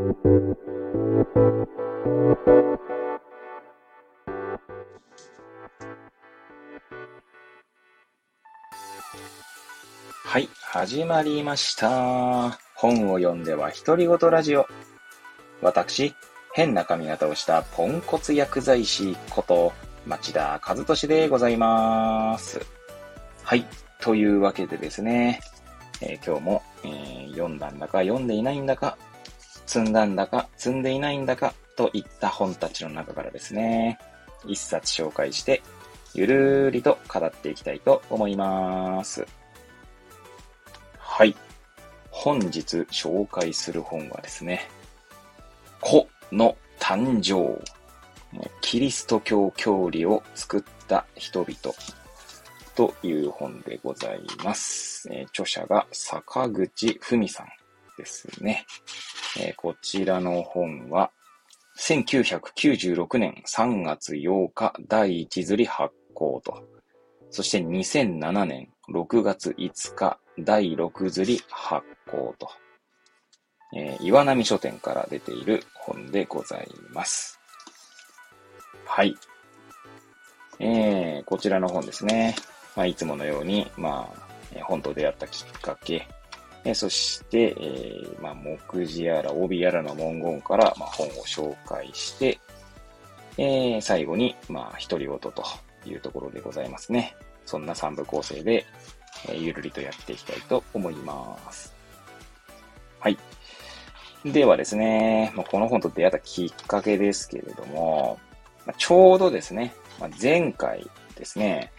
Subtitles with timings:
[0.00, 0.06] は
[10.38, 12.58] い、始まりました。
[12.76, 14.66] 本を読んでは独り言ラジオ。
[15.60, 16.14] 私、
[16.54, 19.74] 変な髪型をしたポンコツ薬剤師こと
[20.06, 22.64] 町田和俊でございます。
[23.42, 23.66] はい、
[24.00, 25.42] というわけでですね、
[26.00, 28.96] えー、今日も、えー、読んだんだか読んでいないんだか、
[29.70, 34.00] 積んだんだか積んでいないんだかといった本たちの中からですね、
[34.48, 35.62] 一冊紹介して、
[36.12, 39.24] ゆるーりと語っていきたいと思います。
[40.98, 41.36] はい。
[42.10, 44.68] 本日紹介する本はですね、
[45.80, 47.62] 子の誕生。
[48.60, 51.76] キリスト教教理を作った人々
[52.74, 55.08] という本でございます。
[55.12, 57.46] えー、著者が坂口文さん
[57.96, 58.66] ですね。
[59.38, 61.10] えー、こちらの本は、
[61.78, 66.64] 1996年3月8日第1釣り発行と、
[67.30, 72.48] そして2007年6月5日第6釣り発行と、
[73.74, 77.38] えー、岩波書店から出ている本でございます。
[78.84, 79.14] はい。
[80.58, 82.34] えー、こちらの本ですね。
[82.76, 86.08] まあ、いつものように、まあ、本と出会ったきっかけ、
[86.64, 92.38] えそして、えー、まあ、目次やら帯やらの文言から、まあ、本を紹介して、
[93.38, 95.32] えー、最後に、まあ、独り言と
[95.86, 97.16] いうところでございますね。
[97.46, 98.66] そんな3部構成で、
[99.28, 101.74] えー、ゆるりとやっていきたいと思います。
[102.98, 103.16] はい。
[104.24, 108.18] ではですね、まあ、この本と出会ったきっかけですけれども、
[108.66, 111.72] まあ、ちょうどですね、まあ、前回ですね、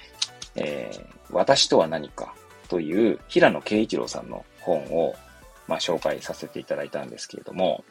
[0.56, 2.34] えー、私とは何か
[2.68, 5.16] という平野啓一郎さんの本を、
[5.68, 7.84] まあ、紹介させていただいたんですけれども、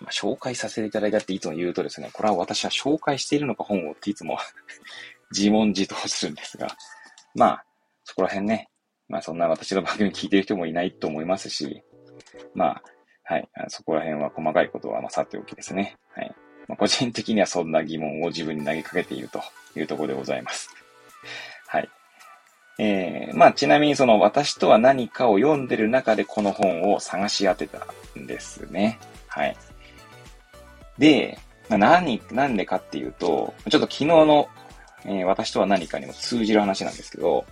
[0.00, 4.38] まあ、紹介させていただいたっていつも言うとですね、これは私は紹介しているのか本をっていつも
[5.32, 6.68] 自問自答するんですが、
[7.34, 7.64] まあ、
[8.04, 8.68] そこら辺ね、
[9.08, 11.82] まあそんな私の番組聞いてる人もいないと思いますし、
[12.54, 12.82] まあ、
[13.24, 15.96] はい、そこら辺は細かいことはまあさておきですね。
[16.10, 16.34] はい。
[16.68, 19.40] まあ、個人的にはそんな疑問を自分に投げかけていると
[19.76, 20.70] いうところでございます。
[22.78, 27.86] えー、まあちなみにその私とは何かを読んでる中でこの本を探し当てた
[28.18, 28.98] んですね。
[29.28, 29.56] はい。
[30.98, 31.38] で、
[31.68, 34.48] まあ、何、なんでかっていうと、ちょっと昨日の、
[35.04, 37.44] えー、私とは何かにも通じる話なんですけど、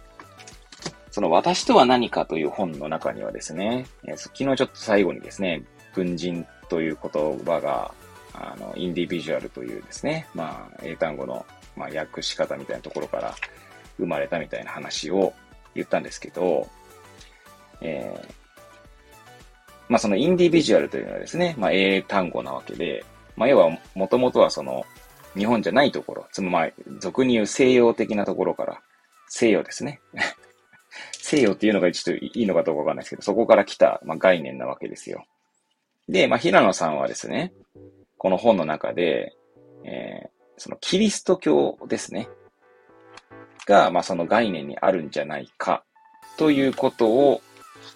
[1.11, 5.63] その私とは何かという本の中にはですね、えー、昨日ちょっと最後にですね、
[5.95, 7.95] 文人という言葉が、
[8.33, 11.45] あの、インディビジュアルというですね、まあ、英単語の、
[11.77, 13.35] まあ、訳し方みたいなところから、
[13.99, 15.33] 生まれたみたいな話を
[15.75, 16.69] 言ったんですけど、
[17.81, 18.33] えー、
[19.89, 23.05] まあそのインディビジュアルというのはですね、まあ英単語なわけで、
[23.37, 24.85] まあ要はもともとはその
[25.37, 28.81] 日本じゃないところ、つまり俗に言う西洋的なところから、
[29.29, 30.01] 西洋ですね。
[31.13, 35.25] 西洋っていうのがちょっといいのかどうかわかんないですけど、そこから来た、まあ、概念なわけですよ。
[36.09, 37.53] で、まあ平野さんはですね、
[38.17, 39.35] この本の中で、
[39.85, 42.29] えー、そのキリスト教ですね。
[43.67, 45.85] が、まあ、その概念にあるんじゃないか
[46.37, 47.41] ということを、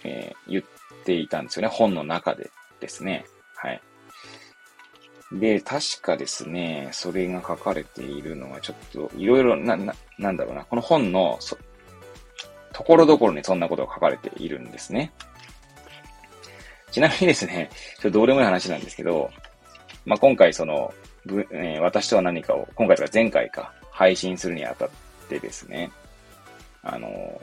[0.05, 0.65] えー、言っ
[1.05, 1.69] ていたんですよね。
[1.69, 3.25] 本の中でですね。
[3.57, 3.81] はい。
[5.33, 11.39] で、確かですね、それが書かれているのはちょっと、いろいろ、な、な、なんだろうな、この本の、
[12.73, 15.13] ところどころにそんなことが書かれているんですね。
[16.91, 17.69] ちなみにですね、
[18.01, 19.31] ちょっとどうでもいい話なんですけど、
[20.07, 20.95] まあ、今回その、
[21.27, 24.91] ぶえー、私とは何かを、今回とか前回か、配信するにあたっ
[25.29, 25.93] ってですね、
[26.83, 27.41] あの、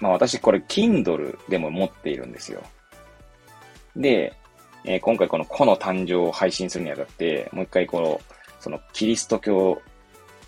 [0.00, 2.62] まあ、私これ Kindle でも持っているんですよ。
[3.96, 4.34] で、
[4.84, 8.20] えー、今回この子の誕生を配信するにあたって、もう一回この、
[8.60, 9.82] そのキリスト教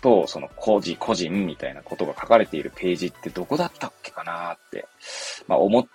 [0.01, 4.87] とその個人、個人みたいなことが書かれているページってどこだったっけかなって、
[5.47, 5.85] まあ思っ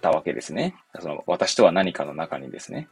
[0.00, 0.74] たわけですね。
[1.00, 2.88] その私とは何かの中にですね。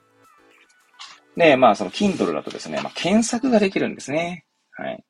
[1.36, 4.44] で、まあその Kindle だとですね、まあ検索ができるんですね。
[4.72, 5.04] はい。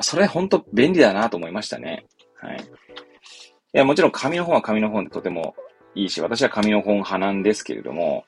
[0.00, 2.06] それ本当便利だなと思いましたね。
[2.40, 2.56] はい。
[2.56, 5.54] いや、もちろん紙の本は紙の本でとても
[5.94, 8.24] いいし、私は紙の本派なんですけれども、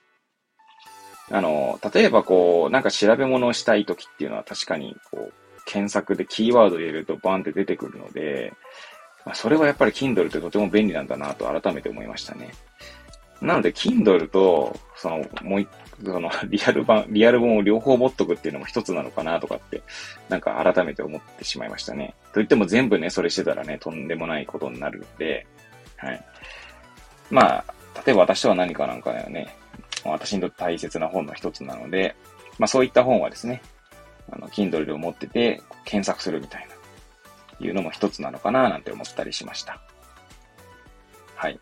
[1.31, 5.33] あの、例えばこう、なんか調べ物をしたいときっていうのは確かに、こう、
[5.65, 8.53] 検索でキーワードを入れるとバンって出てくるので、
[9.25, 12.53] まあ、それはやっぱり Kindle ってとても便利なんだなと改めて思いましたね。
[13.41, 15.69] なので、Kindle と、その、もう一
[16.05, 19.83] その、 リアル版、リアル本を両方持っとくっていうのも一つなのかなとかって、
[20.29, 22.15] なんか改めて思ってしまいましたね。
[22.33, 25.47] と言っても全部ね、それしてたらね、とんでもないことになるので、
[25.97, 26.25] はい。
[27.31, 27.65] まあ、
[28.05, 29.55] 例えば私とは何かなんかだよね、
[30.05, 32.15] 私にとって大切な本の一つなので、
[32.59, 33.63] まあそういった本はですね、
[34.31, 39.81] あの、Kindle で持ってて検索するみたいな、いうのも一つなのかななんて思ったりしました。
[41.37, 41.61] はい。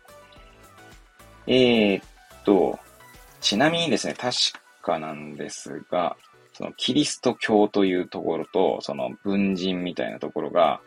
[1.47, 2.03] えー、っ
[2.43, 2.79] と、
[3.41, 4.35] ちなみにですね、確
[4.81, 6.15] かなんですが、
[6.53, 10.81] そのキリスト教というところと、その文人みたいなところが、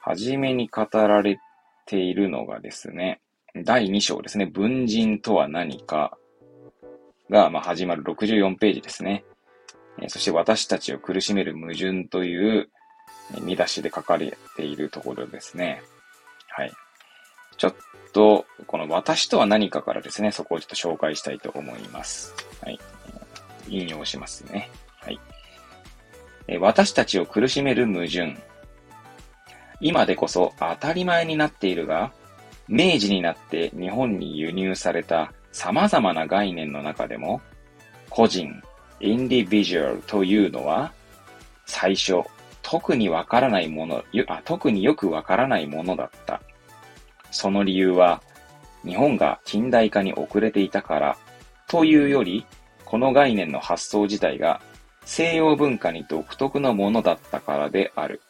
[0.00, 1.38] 初めに語られ
[1.86, 3.20] ているのがですね、
[3.64, 6.16] 第2章ですね、文人とは何か
[7.30, 9.24] が、まあ、始まる64ページですね。
[10.06, 12.70] そして私たちを苦しめる矛盾という
[13.42, 15.82] 見出しで書かれているところですね。
[16.48, 16.72] はい。
[17.58, 17.74] ちょっ
[18.12, 22.34] と、この私とは何かからですね、そこをちょっと紹介したいと思います。
[22.62, 22.78] はい。
[23.68, 24.70] 引用しますね。
[25.00, 25.20] はい。
[26.46, 28.36] え私たちを苦しめる矛盾。
[29.80, 32.12] 今でこそ当たり前になっているが、
[32.68, 37.40] 明治になって日本に輸入された様々な概念の中でも、
[38.10, 38.62] 個人、
[39.00, 40.92] インディビジュアルというのは、
[41.66, 42.22] 最初、
[42.62, 46.40] 特にわからないもの、あ、特によくわからないものだった。
[47.30, 48.22] その理由は、
[48.84, 51.18] 日本が近代化に遅れていたから
[51.66, 52.46] というより、
[52.84, 54.60] この概念の発想自体が
[55.04, 58.22] 西洋文化に独特のものだったからである。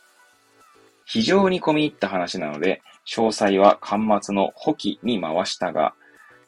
[1.04, 5.94] 非常に込み入った話なので、詳細は端末の補記に回したが、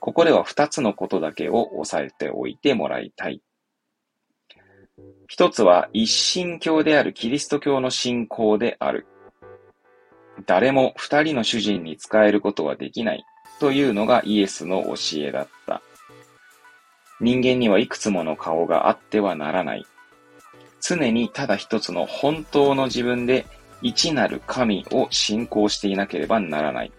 [0.01, 3.43] ここでは二つのことだけを押さえておいてもらいたい。
[5.29, 9.07] 一つは一神教であるキリスト教の信仰である。
[10.47, 13.25] 誰も二人の主人に仕えることはできない
[13.59, 15.83] というのがイエスの教えだった。
[17.21, 19.85] 人間にはいくつもの顔があってはならない。
[20.81, 23.47] 常にただ一つの本当の自分で
[23.83, 26.93] 一なる神を信仰していなければならない。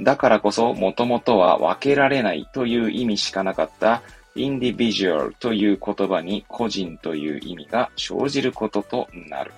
[0.00, 4.02] だからこそ、もともとは分けられないという意味しかなかった
[4.34, 9.52] インディビジュアルという言葉に個人という意味が生じることとなる。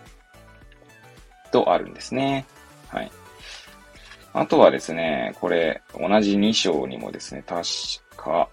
[1.53, 2.47] とあるんですね。
[2.93, 3.11] はい。
[4.35, 7.63] あとはですね、これ、同じ2章にもですね、確
[8.17, 8.49] か、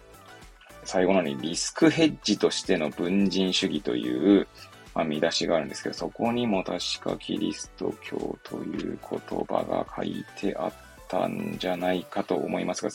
[0.84, 4.48] 最後のにリスクヘッジとしての文人主義という、
[4.96, 10.74] まあ、見出しがあるんですけど、そこにも確かキリスト教という言葉が書いてあっ
[11.08, 12.90] たんじゃないかと思いますが、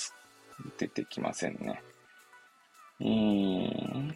[0.79, 1.82] 出てきませんね。
[3.00, 4.14] えー、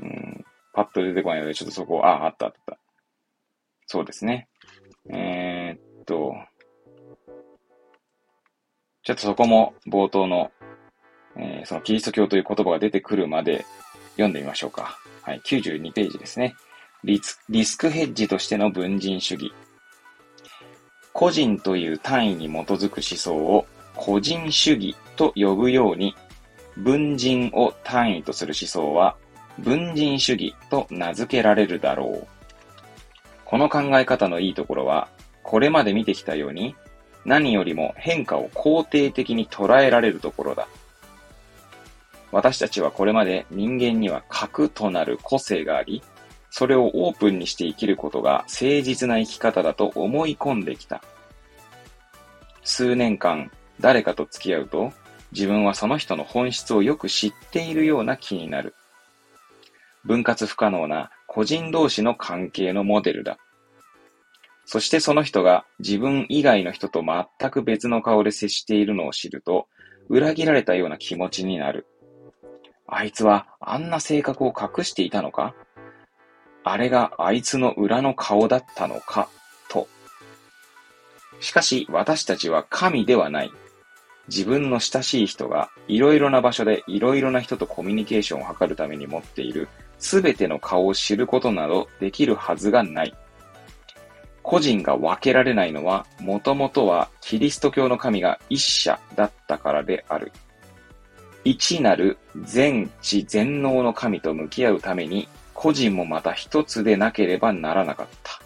[0.00, 2.78] うん、パッと出てこないので、ちょっとそこ、あ、あったあった。
[3.86, 4.48] そうですね。
[5.10, 6.34] えー、っと、
[9.02, 10.52] ちょっとそこも冒頭の、
[11.36, 13.64] えー、そのキリスト教という言葉が出てくるまで
[14.12, 14.98] 読んでみましょうか。
[15.22, 16.54] はい、92ページですね。
[17.04, 19.52] リリスクヘッジとしての文人主義。
[21.12, 26.14] 個人という単位に基づく思想を個人主義と呼ぶように
[26.76, 29.16] 文人を単位とする思想は、
[29.58, 32.26] 文人主義と名付けられるだろう。
[33.52, 35.08] この考え方のいいところは、
[35.42, 36.74] これまで見てきたように、
[37.26, 40.66] 何よりも変化を肯定的に捉えられるところだ。
[42.30, 46.02] 私たちはこれまで人間には核となる個性があり、
[46.48, 51.02] それをオープンにして生きることが誠実な生き方だと思い込んできた。
[52.64, 53.50] 数年間、
[53.80, 54.94] 誰かと付き合うと、
[55.32, 58.74] 自分はその人の本質をよく知っているような気になる。
[60.06, 63.38] 分割不可能な個人同士の関係のモデルだ。
[64.66, 69.66] そしてその人が自分以外の人と全く別の顔で接しているのを知ると、
[70.10, 71.86] 裏切られたような気持ちになる。
[72.86, 75.54] あいつはあんな性格を隠していたのか？
[76.64, 79.30] あれがあいつの裏の顔だったのか？
[79.70, 79.88] と。
[81.40, 83.50] しかし私たちは神ではない。
[84.28, 89.68] 自分の親しい人がいろいろな場所でいろいろな人とコミュニケーションを図るために持っている
[90.02, 93.14] すべての顔を知ることなどできるはずがない。
[94.42, 100.32] 個人が分けられないのは、もともとはキリスト教の神が一者だったからである。
[101.44, 108.42] 一なる全知全能の神と向き合うために、個人もまた一つでなければならなかった。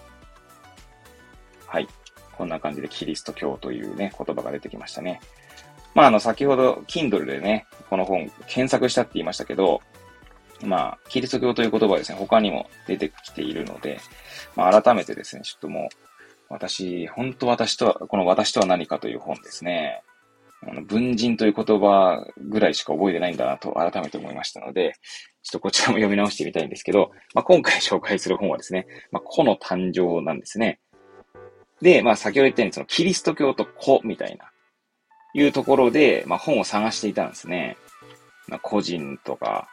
[1.67, 1.89] はい。
[2.37, 5.21] こんな感じでキリスト教というね、言葉が出てきましたね。
[5.95, 9.81] まあ、あの、先ほど、Kindle でね、この本検索したって言いましたけど、
[10.63, 14.01] まあ、キリスト教という言葉はですね、他にも出てきているので、
[14.55, 15.97] まあ、改めてですね、ちょっともう、
[16.49, 20.03] 私、本当私とは、この私とは何かという本ですね。
[20.63, 24.95] あの文人という言葉ぐらいしか覚えてないんだなと改めて思いましたので、
[25.43, 30.81] ちょっとこちらも読み直してみたいんですけど、まあ、今回紹介する本はですね、まあ、個の誕生なんですね。
[31.83, 34.51] で、まあ、先ほど言ったように、そのキリスト教と個みたいな、
[35.35, 37.77] いうところで、まあ、本を探していたんですね。
[38.49, 39.69] まあ、個人とか、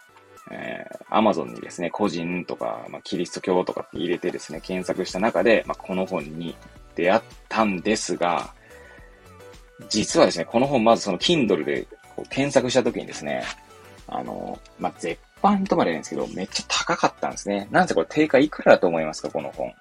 [0.56, 6.56] えー、アマゾンにですね、個人とか、まあ、キリスト教とかって入れてですね、検索した中で、まあ、この本に
[6.96, 8.54] 出会ったんですが、
[9.90, 13.44] 実はですね、この本まずその Kindle でこう検索した時にですね、
[14.08, 17.68] あの、まあ、絶版とまで言うんですけど、めっちゃ高かったんですね。
[17.72, 19.70] なんせこれ定価いくらだと思いますか、この本。
[19.70, 19.78] って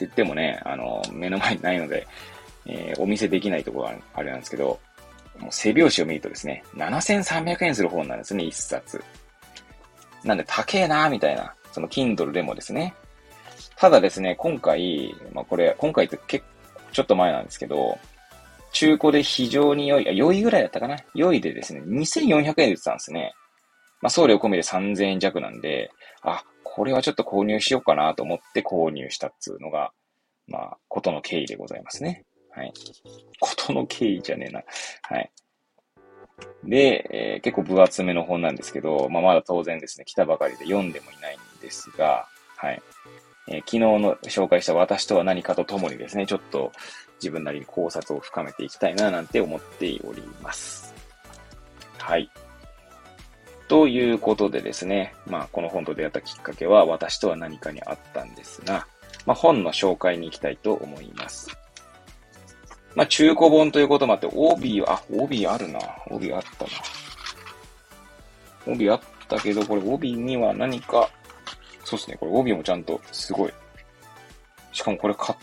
[0.00, 2.06] 言ってもね、あの、目の前にないので、
[2.66, 4.78] えー、お見せできないところがあれなんですけど、
[5.38, 9.02] もう背表紙を見るとですね、7300円する本なんですね、一冊。
[10.24, 12.94] なんで高えなみたいな、その Kindle でもですね。
[13.76, 17.98] ただですね、今回、まあこれ、今回って結構、ちょっと前なんですけど、
[18.72, 23.34] 中古で非常に良い、良いぐらいだったかな良いでですね、2400円で売ってたんですね。
[24.00, 25.90] まあ送料込みで3000円弱なんで、
[26.22, 29.92] あ、これはちょっと購入しようかなと思って購入したっつうのが、
[30.46, 32.24] まあ、ことの経緯でございますね。
[32.50, 32.72] はい。
[33.40, 34.62] ことの経緯じゃねえな。
[35.02, 35.30] はい。
[36.64, 42.26] で、えー、結構分厚めの本なんですけど、まあ、まだ当然ですね、来たばかりで読んでもいないんですが、
[42.56, 42.82] はい。
[43.46, 46.72] えー、昨日の紹介した私とは何かとともにですね、ちょっと
[47.16, 50.94] 自分なりに考察を深めていきたいななんて思っております。
[51.98, 52.30] はい。
[53.68, 58.86] ということでですね、まあこの本と出会ったきっかけは私とは何かにあったんですが、
[59.26, 61.63] まあ本の紹介に行きたいと思います。
[62.94, 65.80] まあ、中古本ということもあって、帯、あ、帯あるな。
[66.10, 66.70] 帯あったな。
[68.66, 71.10] 帯あったけど、これ帯には何か、
[71.84, 73.52] そうですね、これ帯もちゃんとすごい。
[74.72, 75.38] しかもこれ買っ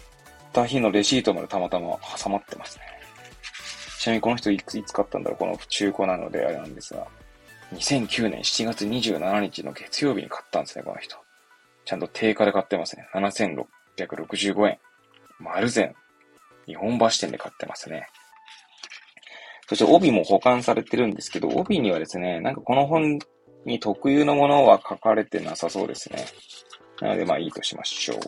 [0.53, 2.83] た日のレシートまでたまたま挟まってますね。
[3.99, 5.39] ちなみにこの人いついつ買ったんだろう？
[5.39, 7.05] この中古なのであれなんですが。
[7.73, 11.15] 2009年7月27日の月曜日に買ったんですね、この人。
[11.85, 13.07] ちゃんと定価で買ってますね。
[13.13, 14.79] 7665円。
[15.39, 15.95] 丸善
[16.71, 18.07] 日本橋店で買ってますね。
[19.67, 23.19] そして帯も保管されてるんですけど、帯にはですね、なんかこの本
[23.65, 26.25] に特有のものは書かれてなさそうですね。
[27.01, 28.19] なのでまあいいとしましょ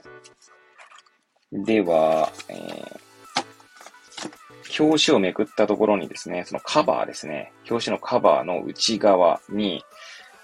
[1.51, 1.65] う。
[1.65, 9.83] では、えー、表紙をめくったところにですね、そのカバーですね、表紙のカバーの内側に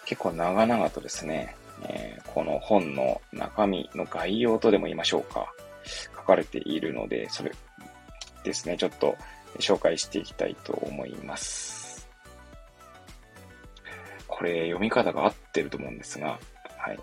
[0.06, 5.52] 結構長々とですね、えー、この本の中身の概要とでも言いましょうか。
[6.16, 7.52] 書かれているので、それ
[8.50, 9.16] ですね、ちょっと
[9.60, 12.10] 紹介していきたいと思います。
[14.28, 16.40] これ読み方が合ってると思うんですが、
[16.78, 17.00] はい。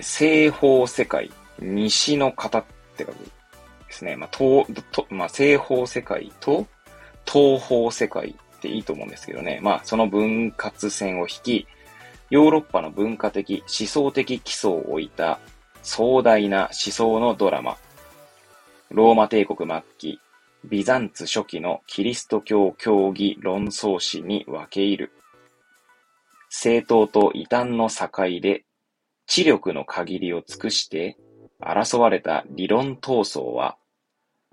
[0.00, 2.64] 西方世界、西の方っ
[2.96, 4.16] て書くですね。
[4.16, 4.66] まあ、東、
[5.10, 6.66] まあ、西方世界と
[7.26, 9.60] 東方世界っていいと思うんですけどね。
[9.62, 11.66] まあ、その分割線を引き、
[12.30, 15.38] ヨーロッパの文化的、思想的基礎を置いた
[15.82, 17.76] 壮大な思想のドラマ。
[18.90, 20.20] ローマ帝国末期、
[20.64, 25.12] ビザンツ初期のキリスト教教義論争史に分け入る。
[26.50, 28.64] 正当と異端の境で、
[29.26, 31.16] 知力の限りを尽くして
[31.60, 33.76] 争われた理論闘争は、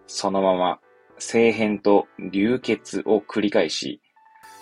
[0.08, 0.80] そのまま
[1.16, 4.02] 政変と流血を繰り返し、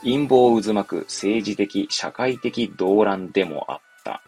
[0.04, 4.22] 陰謀を渦巻く政治的、社会的動乱でもあった。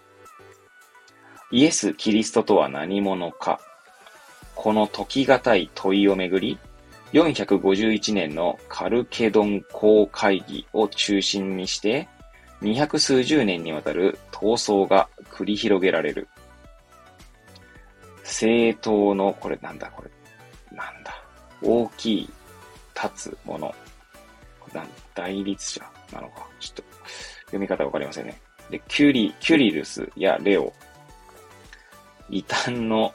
[1.52, 3.60] イエス・キリストとは何者か。
[4.56, 6.58] この時がい問いをめぐり、
[7.16, 12.10] 451年のカルケドン公会議を中心にして、
[12.60, 16.28] 二百数十年にわたる闘争が繰り広げられる。
[18.24, 20.12] 政党の、これなんだこれ。
[20.76, 21.24] なんだ。
[21.62, 22.30] 大きい、
[23.02, 23.74] 立つもの。
[24.74, 26.46] なん大律者なのか。
[26.60, 26.84] ちょっと、
[27.46, 28.38] 読み方わかりませんね。
[28.70, 30.74] で、キュリ、キュリルスやレオ。
[32.30, 33.14] 異端の、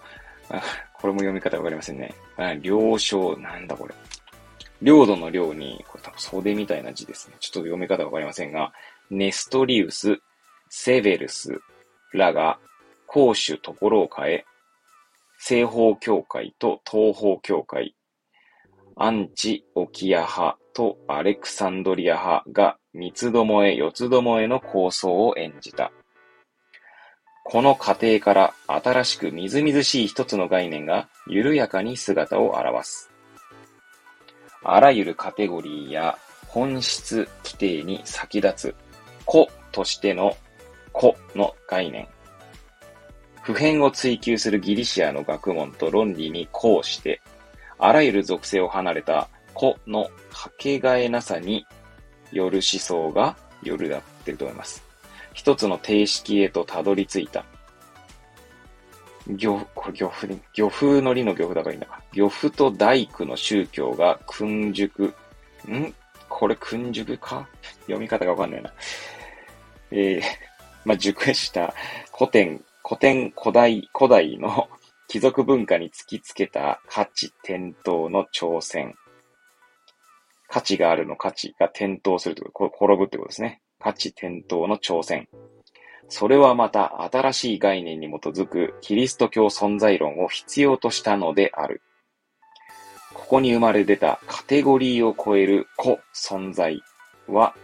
[0.94, 2.14] これも読み方わかりませんね。
[2.60, 3.94] 領章、なんだこれ。
[4.82, 7.36] 領土の領に、これ多分袖みたいな字ですね。
[7.40, 8.72] ちょっと読み方わかりませんが、
[9.10, 10.18] ネストリウス、
[10.68, 11.60] セベルス
[12.12, 12.58] らが
[13.06, 14.44] 攻守ところを変え、
[15.38, 17.94] 西方教会と東方教会、
[18.96, 25.92] アンチオキア派とアレクサンドリア派が三つどもえ四つどもえの構想を演じた。
[27.50, 33.10] この過程から新しくみずみずしい一つの概念が緩やかに姿を現す。
[34.62, 36.16] あらゆるカテゴリーや
[36.46, 38.74] 本質規定に先立つ
[39.24, 40.36] 個としての
[40.92, 42.06] 個の概念。
[43.42, 47.20] 普遍を追求するギリシアの学問と論理にこうして、
[47.80, 51.66] あらゆる属性を離れた個のかけがえなさに
[52.30, 54.89] よる思想が夜だってると思います。
[55.32, 57.44] 一つの定式へとたどり着いた。
[59.26, 62.02] 漁、これ漁夫で、漁夫の理の漁夫だからいいんだか。
[62.12, 65.14] 漁夫と大工の宗教が訓熟。
[65.68, 65.94] ん？
[66.28, 67.46] これ訓熟か？
[67.82, 68.72] 読み方がわかんないな。
[69.92, 70.22] えー、
[70.84, 71.74] まあ、熟した
[72.16, 74.68] 古典、古典古代、古代の
[75.08, 78.94] 貴族文化に突きつけた価値転倒の挑戦。
[80.48, 83.60] 価値があるの価値が転倒するということ、転ぶってことですね。
[83.80, 85.28] 価値転倒の挑戦。
[86.08, 91.82] それはまた新しい概念に基づくキリスト教存在論を必要としたのである。
[93.14, 96.82] ここに生まれ出たカテゴリーを超える個存在
[97.28, 97.54] は、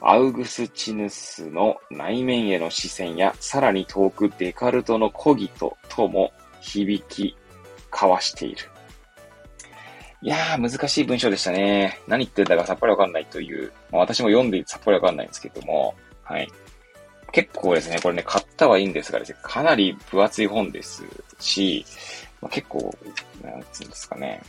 [0.00, 7.36] アウグスチヌスの内面への視線や、さらに遠くデカルトのコギトとも響き
[7.92, 8.68] 交わしている。
[10.22, 11.98] いやー、難しい文章でしたね。
[12.06, 16.48] 何言ってんだかさっぱりわかんないという、まあ、私も読んでさっぱりわかんないんですけども、はい。
[17.32, 21.04] 結構ですね、これね、買ったはいいんですがですね、かなり分厚い本です
[21.38, 21.86] し、
[22.42, 22.94] まあ、結構、
[23.42, 24.42] なんつうんですかね、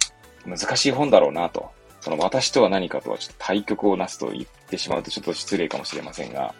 [0.45, 1.71] 難しい本だろうなと。
[2.01, 6.53] その私とは何かとはちょっと対極をなすと言ってしまうとちょっと失礼かもしれませんが、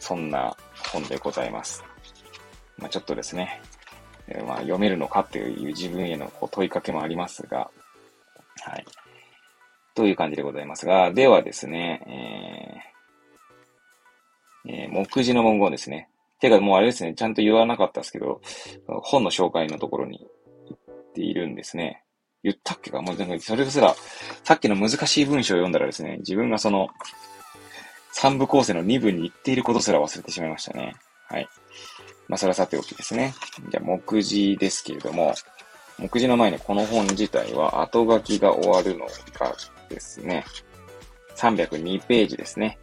[0.00, 0.54] そんな
[0.92, 1.82] 本でございます。
[2.76, 3.62] まあ、ちょっとですね、
[4.26, 7.70] えー、まあ、読めるのかっていう自分への問いかけもありますが、
[8.62, 8.84] はい。
[9.94, 12.82] という感じでございますが、ではですね、
[14.66, 16.08] えー、えー、目次の文言ですね。
[16.40, 18.40] てかもうあれですね、ちゃんと言わなかったですけど、
[18.86, 20.26] 本の紹介のところに
[20.68, 22.04] 言っているんですね。
[22.44, 23.02] 言ったっけか？
[23.02, 23.96] もうなんかそれすら、
[24.44, 26.88] さっきの難しい文章を読んだらですね、自分がその、
[28.12, 30.94] 三部構成の二部に言っていることすら忘れてしまいましたね。
[31.28, 31.48] はい。
[32.28, 33.34] まあ、それはさておきですね。
[33.70, 35.34] じゃあ、目次ですけれども、
[35.98, 39.54] 目次の前にこの本自体は後書きが終わるのが
[39.88, 40.44] ですね、
[41.36, 42.78] 302ページですね。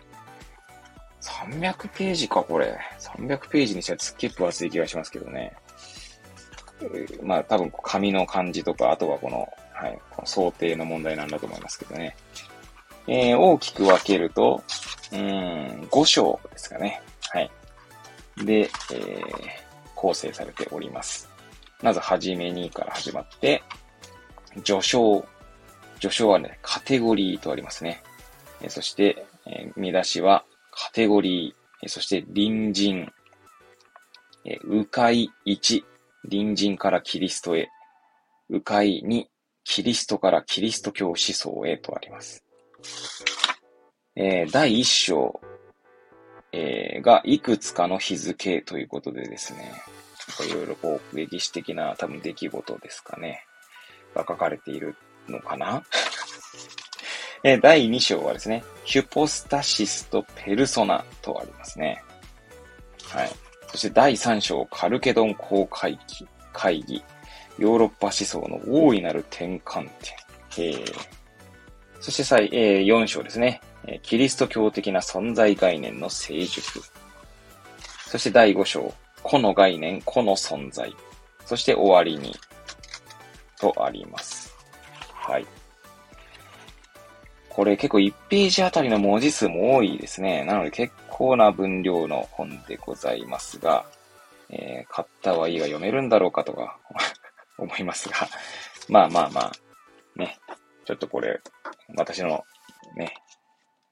[1.22, 2.78] 300ページか、これ。
[3.00, 5.56] 300ページにしてはすっげえ分厚い気がしますけどね。
[7.24, 12.16] まあ多分紙の感じとか、あとはこの、はい、この想定の問題なんだと思いますけどね。
[13.08, 14.64] えー、大きく分けると、
[15.12, 17.02] うん、5章ですかね。
[17.30, 17.52] はい。
[18.44, 18.70] で、えー、
[19.96, 21.35] 構成されております。
[21.82, 23.64] まず、はじめにから始まって、
[24.64, 25.26] 序章。
[26.00, 28.02] 序章はね、カテゴリーとありますね。
[28.62, 33.12] え、そして、え、見出しは、カテゴリー、え、そして隣人、
[34.46, 35.84] えー、迂回1、
[36.30, 37.70] 隣人からキリストへ、
[38.50, 39.30] 迂回に
[39.64, 42.44] キリストからキリスト教思想へとあります。
[44.16, 45.42] えー、第一章、
[46.52, 49.72] えー、がいくつかの日付ということでですね、
[50.48, 53.46] いろいろこう歴史的な多分出来事ですかね、
[54.14, 54.96] が書かれている
[55.28, 55.84] のかな？
[57.44, 62.04] え、第2章はですね、ヒュポスタシスとペルソナとありますね。
[63.04, 63.32] はい。
[63.68, 67.04] そして第3章、カルケドン公会議、会議、
[67.60, 69.90] ヨーロッパ思想の大いなる転換
[70.56, 70.74] 点。
[70.74, 70.86] え、
[72.00, 73.62] そして最、えー、4章ですね、
[74.02, 76.82] キリスト教的な存在概念の成熟。
[78.08, 78.94] そして第5章、
[79.26, 80.96] 個の概念、個の存在。
[81.48, 82.36] そして終わりに、
[83.60, 84.54] とあります。
[85.12, 85.48] はい。
[87.50, 90.46] これ結構1ページあたりの文字数も多いですね。
[90.46, 93.86] なので結構な分量の本でございますが、
[94.50, 96.78] えー、買ったはいいが読めるんだろうかとか
[97.58, 98.16] 思いますが、
[98.90, 99.52] まあまあまあ、
[100.16, 100.38] ね、
[100.86, 101.42] ちょっとこれ、
[101.96, 102.46] 私の
[102.96, 103.16] ね、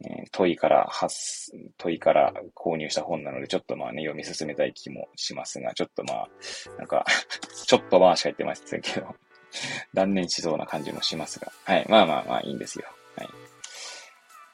[0.06, 6.30] え、問いから発、問いから購入した本なので、ちょっとまあね、読み進めたい気もしますが、ちょっとまあ、
[6.78, 7.06] なんか
[7.66, 9.16] ちょっとまあしか言ってませんけど
[9.94, 12.86] 断念しそうな感じもしますが、はい、まあまあまあいいんですよ。
[13.16, 13.30] はい。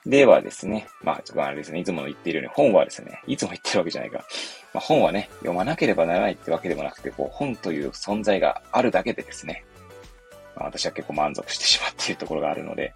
[0.06, 4.26] ではですね、まあ、ちょっとあれですね、いつも言っているように本はですね、いつも言ってるわけじゃないか。
[4.74, 9.66] まあ、本はね、読まなければならないってわけでもなくて、こう、本という存在があるだけでですね、
[10.56, 12.94] まあ、私は結構満足してしまっているところがあるので、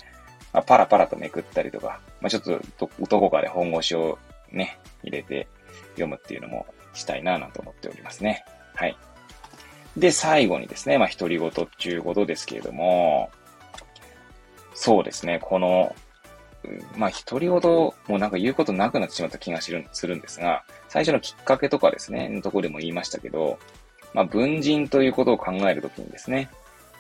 [0.53, 2.43] まあ、パラパラとめくったりとか、まあ、ちょっ
[2.77, 4.17] とどこかで本腰を
[4.51, 5.47] ね、入れて
[5.91, 8.45] 読むっていうのもしたいななんて思っておりますね。
[8.75, 8.97] はい。
[9.97, 13.31] で、最後にですね、まあ、独り言っていうことですけれども、
[14.75, 15.95] そうですね、この
[16.95, 23.59] まあ、独り言、もうなんか言うことなくなってしまった気がするするんですが、最初のきっかけとかですね、のところでも言いましたけど、
[24.13, 26.49] まあ、文人ということを考えるときにですね、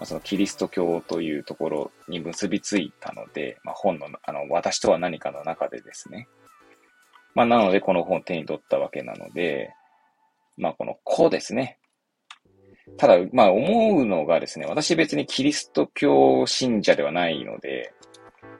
[0.03, 6.27] まあ、そのキリスト教というところに結びついたので、まあ、本の、あの、私とは何かの中でですね。
[7.33, 9.73] まあ、なのでこの本を手に取ったわけなので、
[10.57, 11.77] まあ、この子ですね。
[12.97, 17.93] ただ、まあ、思うのがですね、私別にキリスト教信者ではないので、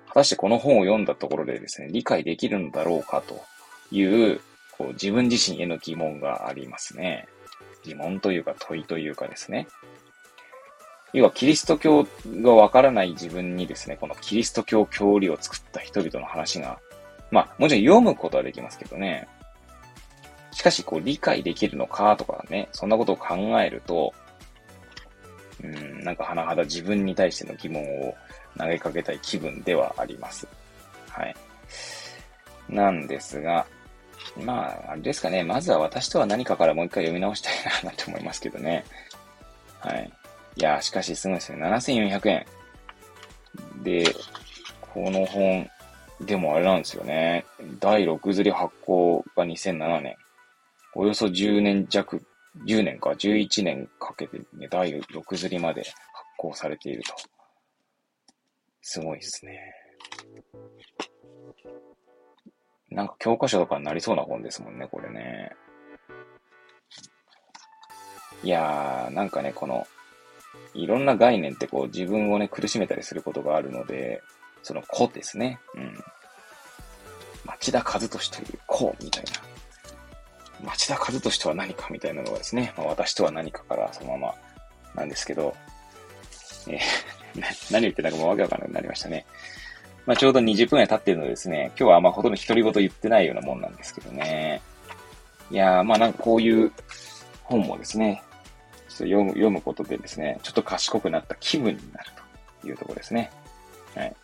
[0.08, 3.44] 果たしてこの本を読んだところでですね、理解できるんだろうかと
[3.94, 4.40] いう、
[4.78, 7.28] こう自分自身への疑問がありますね。
[7.84, 9.68] 疑問というか問いというかですね。
[11.14, 12.08] 要はキリスト教
[12.42, 16.80] がわからない自分にですね、このキリスト教教理を作った人々の話が
[17.34, 19.28] まあ、もちろん読むことはできますけどね。
[20.52, 24.14] しかし、こう、理解できるのかとかね、そんなことを考えると、
[25.64, 28.14] うん、なんか甚だ自分に対しての疑問を
[28.56, 30.48] 投げかけたい気分ではあります。
[31.10, 31.36] はい。
[32.70, 33.66] なんですが、
[34.46, 35.44] まあ、あれですかね。
[35.44, 38.86] まずは私とは何かからもう一回読み直したいな、なんて思いますけどね。
[39.80, 40.14] はい。
[40.56, 41.64] いや、しかしすごいですね。
[41.64, 42.46] 7400円。
[43.84, 44.06] で、
[44.82, 45.70] この本、
[46.22, 47.46] でもあれなんですよね。
[47.80, 50.16] 第6釣り発行が2007年。
[50.96, 52.24] およそ10年弱、
[52.66, 55.94] 10年か、11年かけてね、第6釣りまで発
[56.38, 57.16] 行されていると。
[58.82, 59.60] すごいですね。
[62.92, 65.52] なんか教科書とかになりそうな本ですもんね、これね。
[68.44, 69.88] いやー、なんかね、この、
[70.74, 74.22] いろんな概念ってこう自分をね、苦しめたりすることがあるので、
[74.64, 75.60] その子ですね。
[75.76, 76.04] うん。
[77.46, 79.32] 町田和俊という子みたいな。
[80.66, 84.36] 町田和俊とは何かみたいなのがですね、まあ、私とは何かからそのまま
[84.96, 85.56] なんですけど、
[86.68, 89.26] えー、 何言ってたかもわけわかんなくなりましたね。
[90.06, 94.62] まあ、ちょうど20分ぐらい経ってるのでですね、今日はあまあほとんど独り言言ってないようなもんなんですけどね。
[95.50, 96.72] いやー、まあなんかこういう
[97.44, 98.22] 本もですね、
[99.00, 102.12] 読む読むことでですね、ちょっと賢くなった気分になる
[102.62, 103.32] というところですね。
[103.96, 104.16] はい。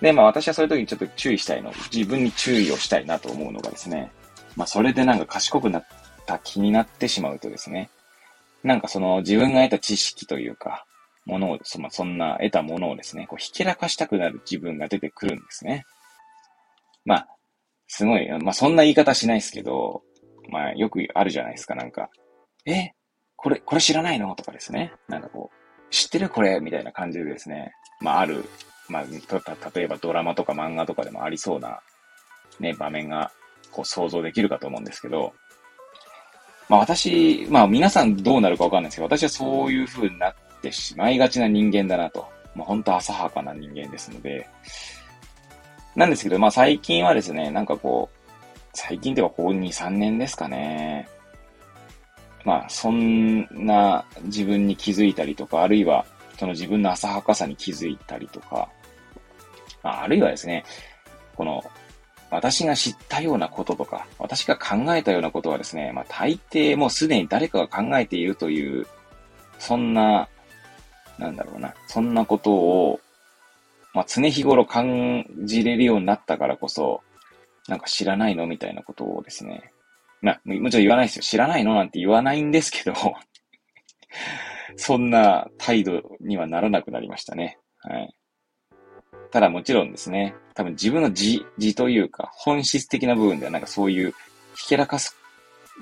[0.00, 4.10] で、まあ私はそういう時にちょっと注意したいの、自分に注意をしたいなと思うのがですね、
[4.56, 5.86] まあそれでなんか賢くなっ
[6.26, 7.90] た気になってしまうとですね、
[8.62, 10.84] なんかその自分が得た知識というか、
[11.24, 15.84] ものを、そそんな得たものをですね、こうひけらかしたくなる自分が出てくるんですね。
[17.04, 17.28] まあ、
[17.86, 20.02] すごい、まあそんな言い方しないですけど、
[20.50, 22.10] まあよくあるじゃないですか、なんか。
[22.66, 22.92] え
[23.38, 24.34] これ、これ知らないの？
[24.34, 24.92] とかですね。
[25.08, 26.60] なんかこう、知ってるこれ？
[26.60, 27.72] みたいな感じでですね。
[28.00, 28.44] まあある、
[28.88, 31.80] まあ、例えばドラマとか漫画とかでもありそうな、
[32.60, 33.30] ね、場面が、
[33.70, 35.32] こう想像できるかと思うんですけど、
[36.68, 42.28] まあ私、まあ皆さんどうなるかわかんないですけど、私はそういう風になってしまいがちな人間だなと。
[42.54, 44.48] まあ、本当浅はかな人間ですので。
[45.94, 48.18] なんですけど、まあ最近はですね、なんかこう、
[48.74, 51.08] 最近ではここ2、3年ですかね。
[52.44, 56.06] まあそんな自分に気づいたりとか、あるいは
[56.38, 58.68] その自分の浅はかさに気づいたりとか、
[59.82, 60.64] まあ、あるいはですね、
[61.36, 61.64] この
[62.30, 68.86] 私が知ったようなこととか、私が考えたようなことはですね、まあ大抵もうすでに誰かが考えているという、
[69.58, 70.28] そんな
[71.18, 73.00] なんだろうな、そんなことを、
[73.92, 77.02] まあ、常日頃感じれるようになったからこそ、
[77.66, 79.72] なんか知らないのみたいなことをですね。
[80.20, 81.22] まあ、もちろん言わないですよ。
[81.22, 82.94] 知らないのなんて言わないんですけど
[84.76, 87.58] そんな態度にはならなくなりましたね。
[87.78, 88.14] はい。
[89.30, 94.14] ただもちろんですね、多分自分の字、字というか、本質的な部分ではなんかそういう、
[94.56, 95.16] ひけらかす、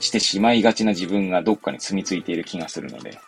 [0.00, 3.18] してしまいがちな自分がどっかに住み着いている気がするので、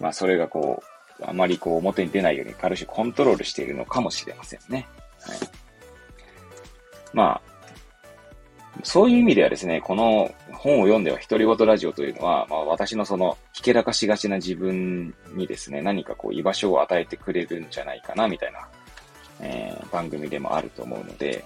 [0.00, 0.82] まあ、それがこ
[1.20, 4.86] う、あまりこう表に出ないようにある種コントロールしているのかもしれませんね。
[5.20, 5.38] はい。
[7.12, 7.47] まあ、
[8.82, 18.68] そういう意味ではですね、この本を読んでは独り言ラジオというのは、まあ私のそのひけらかしがちな自分にですね、何かこう居場所を与えてくれるんじゃないかな、みたいな、
[19.40, 21.44] えー、番組でもあると思うので、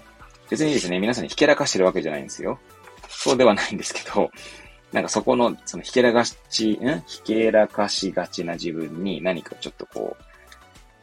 [0.49, 2.59] 別にですね、皆さんにひけらかしてるわけじゃないんですよ。
[3.09, 4.29] そうではないんですけど、
[4.91, 6.35] なんかそこの、そのひけらかし、
[6.81, 7.01] ん？
[7.07, 10.15] ひけらかしがちな自分に何かちょっとこ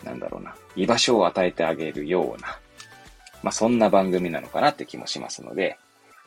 [0.03, 2.61] う、なんだろうな、居場所を与えてあげるような、
[3.43, 5.79] まあそんな番組なのかなって気もしますので、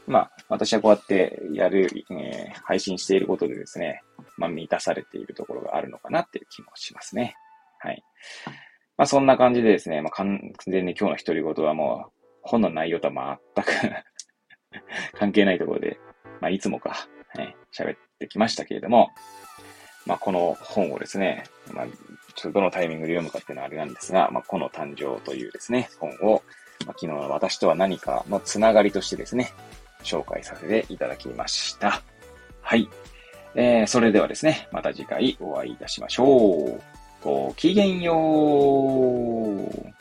[0.07, 4.01] まあ私はこうやってやる、えー、配信していることでですね、
[4.37, 7.35] まあ満たされているところがあるのかなっていう気もしますね。
[7.79, 8.03] はい。
[8.97, 12.11] まあそんな感じでですね、まあ完全に今日の独り言はもう
[12.41, 13.71] 本の内容とは全く
[15.17, 15.99] 関係ないところで、
[16.41, 19.09] まあいつもか、ね、喋ってきましたけれども、
[20.05, 21.85] まあ、この本をですね、まあ、
[22.35, 26.43] ちょっとどのタイミングで読むかっていうのはあれなんですが、まあ、この誕生というですね、本を、
[26.85, 29.53] まあ、昨日の私とは何かのつながりとしてですね、
[30.03, 32.01] 紹介させていただきました。
[32.61, 32.87] はい。
[33.55, 36.81] えー、それではですね、また次回お会いいたしましょう。
[37.23, 39.93] ごきげんよう。